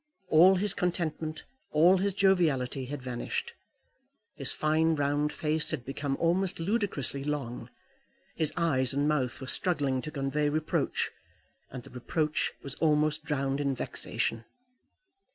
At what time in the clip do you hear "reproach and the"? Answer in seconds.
10.49-11.91